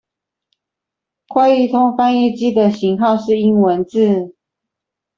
[1.27, 4.33] 快譯通翻譯機的型號是英文字